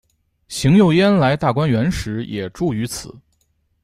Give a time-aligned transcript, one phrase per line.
[0.47, 3.15] 邢岫烟来大观园时也住于此。